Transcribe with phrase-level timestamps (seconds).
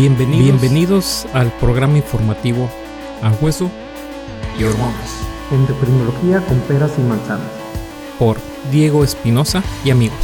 [0.00, 2.70] Bienvenidos, Bienvenidos al programa informativo
[3.20, 3.70] A Hueso
[4.58, 5.26] y Hormonas.
[5.50, 7.50] Endocrinología con peras y manzanas.
[8.18, 8.38] Por
[8.70, 10.16] Diego Espinosa y amigos.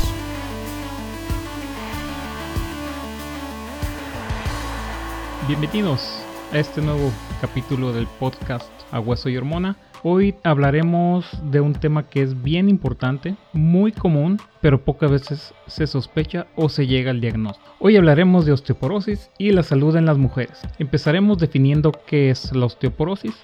[5.47, 6.23] Bienvenidos
[6.55, 9.77] a este nuevo capítulo del podcast A Hueso y Hormona.
[10.03, 15.87] Hoy hablaremos de un tema que es bien importante, muy común, pero pocas veces se
[15.87, 17.67] sospecha o se llega al diagnóstico.
[17.79, 20.61] Hoy hablaremos de osteoporosis y la salud en las mujeres.
[20.79, 23.35] Empezaremos definiendo qué es la osteoporosis.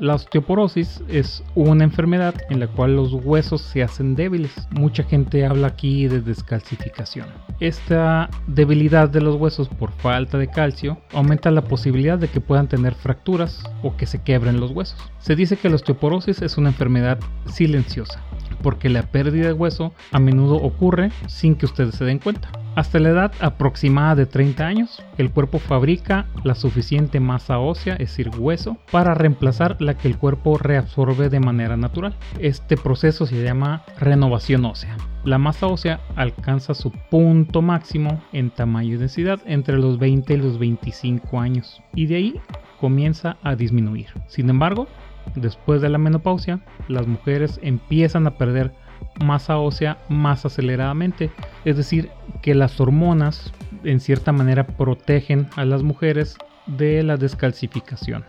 [0.00, 4.52] La osteoporosis es una enfermedad en la cual los huesos se hacen débiles.
[4.70, 7.26] Mucha gente habla aquí de descalcificación.
[7.60, 12.68] Esta debilidad de los huesos por falta de calcio aumenta la posibilidad de que puedan
[12.68, 14.98] tener fracturas o que se quebren los huesos.
[15.18, 18.20] Se dice que la osteoporosis es una enfermedad silenciosa
[18.60, 22.48] porque la pérdida de hueso a menudo ocurre sin que ustedes se den cuenta.
[22.74, 28.10] Hasta la edad aproximada de 30 años, el cuerpo fabrica la suficiente masa ósea, es
[28.10, 32.16] decir, hueso, para reemplazar la que el cuerpo reabsorbe de manera natural.
[32.38, 34.96] Este proceso se llama renovación ósea.
[35.24, 40.36] La masa ósea alcanza su punto máximo en tamaño y densidad entre los 20 y
[40.38, 42.40] los 25 años y de ahí
[42.80, 44.08] comienza a disminuir.
[44.26, 44.88] Sin embargo,
[45.34, 48.72] después de la menopausia, las mujeres empiezan a perder
[49.20, 51.30] masa ósea más aceleradamente.
[51.64, 53.52] Es decir, que las hormonas
[53.84, 58.24] en cierta manera protegen a las mujeres de la descalcificación.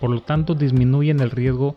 [0.00, 1.76] Por lo tanto, disminuyen el riesgo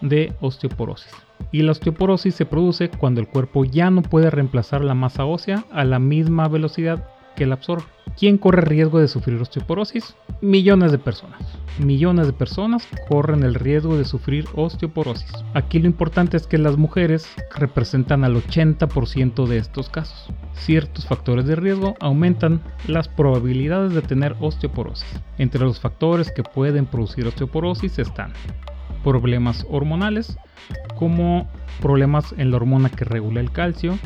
[0.00, 1.12] de osteoporosis.
[1.52, 5.64] Y la osteoporosis se produce cuando el cuerpo ya no puede reemplazar la masa ósea
[5.70, 7.06] a la misma velocidad
[7.36, 7.46] que.
[8.18, 10.16] ¿Quién corre riesgo de sufrir osteoporosis?
[10.40, 11.40] Millones de personas.
[11.78, 15.30] Millones de personas corren el riesgo de sufrir osteoporosis.
[15.52, 20.32] Aquí lo importante es que las mujeres representan al 80% de estos casos.
[20.54, 25.20] Ciertos factores de riesgo aumentan las probabilidades de tener osteoporosis.
[25.36, 28.32] Entre los factores que pueden producir osteoporosis están
[29.04, 30.38] problemas hormonales,
[30.98, 31.48] como
[31.82, 33.98] problemas en la hormona que regula el calcio,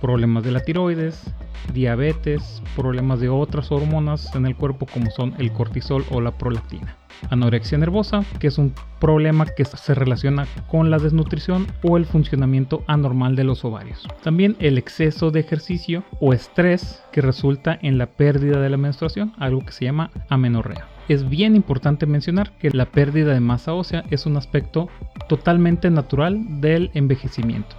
[0.00, 1.34] problemas de la tiroides,
[1.72, 6.96] diabetes, problemas de otras hormonas en el cuerpo como son el cortisol o la prolactina.
[7.30, 12.84] Anorexia nervosa, que es un problema que se relaciona con la desnutrición o el funcionamiento
[12.86, 14.06] anormal de los ovarios.
[14.22, 19.32] También el exceso de ejercicio o estrés que resulta en la pérdida de la menstruación,
[19.38, 20.86] algo que se llama amenorrea.
[21.08, 24.88] Es bien importante mencionar que la pérdida de masa ósea es un aspecto
[25.28, 27.76] totalmente natural del envejecimiento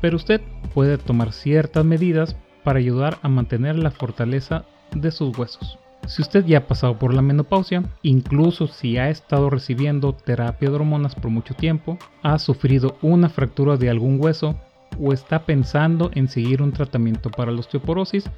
[0.00, 0.40] pero usted
[0.74, 2.36] puede tomar ciertas medidas
[2.68, 5.78] para ayudar a mantener la fortaleza de sus huesos.
[6.06, 10.74] Si usted ya ha pasado por la menopausia, incluso si ha estado recibiendo terapia de
[10.74, 14.54] hormonas por mucho tiempo, ha sufrido una fractura de algún hueso
[15.00, 18.28] o está pensando en seguir un tratamiento para la osteoporosis,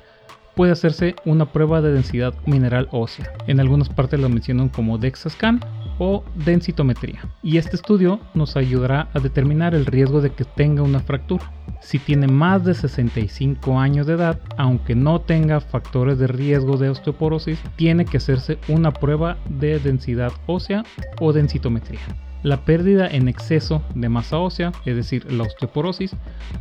[0.55, 3.33] puede hacerse una prueba de densidad mineral ósea.
[3.49, 5.59] En algunas partes lo mencionan como DEXA-scan
[6.01, 7.21] o densitometría.
[7.43, 11.53] Y este estudio nos ayudará a determinar el riesgo de que tenga una fractura.
[11.83, 16.89] Si tiene más de 65 años de edad, aunque no tenga factores de riesgo de
[16.89, 20.85] osteoporosis, tiene que hacerse una prueba de densidad ósea
[21.21, 22.01] o densitometría.
[22.43, 26.17] La pérdida en exceso de masa ósea, es decir, la osteoporosis,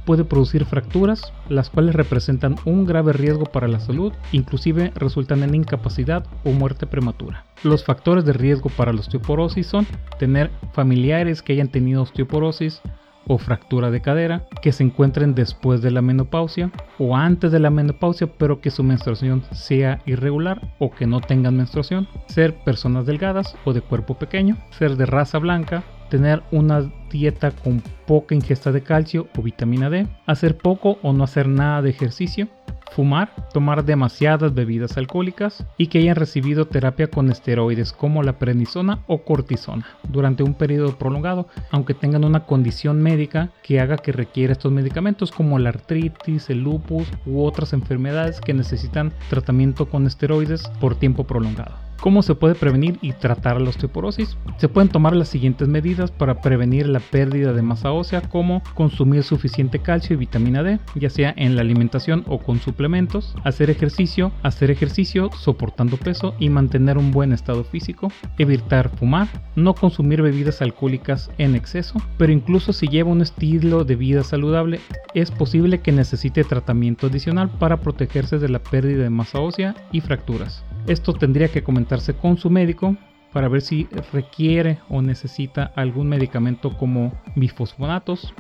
[0.06, 5.56] puede producir fracturas, las cuales representan un grave riesgo para la salud, inclusive resultan en
[5.56, 7.46] incapacidad o muerte prematura.
[7.64, 12.82] Los factores de riesgo para la osteoporosis son tener familiares que hayan tenido osteoporosis,
[13.28, 17.70] o fractura de cadera que se encuentren después de la menopausia o antes de la
[17.70, 23.56] menopausia pero que su menstruación sea irregular o que no tengan menstruación, ser personas delgadas
[23.66, 28.82] o de cuerpo pequeño, ser de raza blanca, tener una dieta con poca ingesta de
[28.82, 32.48] calcio o vitamina D, hacer poco o no hacer nada de ejercicio,
[32.92, 39.04] fumar, tomar demasiadas bebidas alcohólicas y que hayan recibido terapia con esteroides como la prednisona
[39.08, 44.54] o cortisona durante un periodo prolongado, aunque tengan una condición médica que haga que requiera
[44.54, 50.64] estos medicamentos como la artritis, el lupus u otras enfermedades que necesitan tratamiento con esteroides
[50.80, 51.89] por tiempo prolongado.
[52.00, 54.38] ¿Cómo se puede prevenir y tratar la osteoporosis?
[54.58, 59.24] Se pueden tomar las siguientes medidas para prevenir la pérdida de masa ósea, como consumir
[59.24, 64.32] suficiente calcio y vitamina D, ya sea en la alimentación o con suplementos, hacer ejercicio,
[64.44, 70.62] hacer ejercicio soportando peso y mantener un buen estado físico, evitar fumar, no consumir bebidas
[70.62, 74.80] alcohólicas en exceso, pero incluso si lleva un estilo de vida saludable,
[75.14, 80.00] es posible que necesite tratamiento adicional para protegerse de la pérdida de masa ósea y
[80.00, 80.64] fracturas.
[80.90, 82.98] Esto tendría que comentarse con su médico
[83.32, 88.34] para ver si requiere o necesita algún medicamento como bifosfonatos,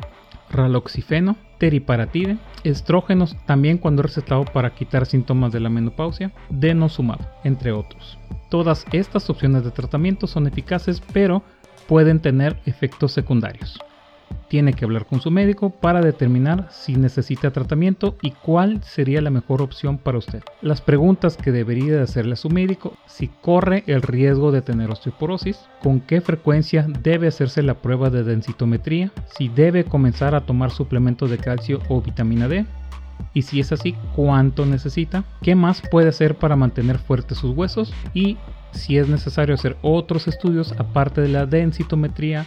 [0.49, 8.17] raloxifeno, teriparatide, estrógenos también cuando recetado para quitar síntomas de la menopausia, denosumab, entre otros.
[8.49, 11.43] Todas estas opciones de tratamiento son eficaces pero
[11.87, 13.79] pueden tener efectos secundarios
[14.49, 19.29] tiene que hablar con su médico para determinar si necesita tratamiento y cuál sería la
[19.29, 20.43] mejor opción para usted.
[20.61, 25.59] Las preguntas que debería hacerle a su médico, si corre el riesgo de tener osteoporosis,
[25.81, 31.29] con qué frecuencia debe hacerse la prueba de densitometría, si debe comenzar a tomar suplementos
[31.29, 32.65] de calcio o vitamina D,
[33.33, 37.93] y si es así, cuánto necesita, qué más puede hacer para mantener fuertes sus huesos
[38.13, 38.37] y
[38.71, 42.45] si es necesario hacer otros estudios aparte de la densitometría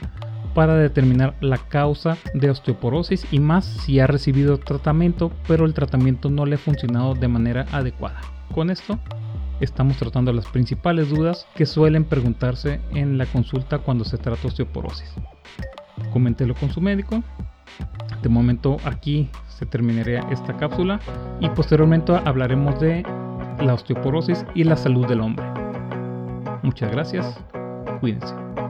[0.54, 6.30] para determinar la causa de osteoporosis y más si ha recibido tratamiento pero el tratamiento
[6.30, 8.20] no le ha funcionado de manera adecuada.
[8.54, 8.98] Con esto
[9.60, 15.14] estamos tratando las principales dudas que suelen preguntarse en la consulta cuando se trata osteoporosis.
[16.12, 17.22] Coméntelo con su médico.
[18.22, 21.00] De momento aquí se terminaría esta cápsula
[21.40, 23.02] y posteriormente hablaremos de
[23.60, 25.44] la osteoporosis y la salud del hombre.
[26.62, 27.40] Muchas gracias.
[28.00, 28.61] Cuídense.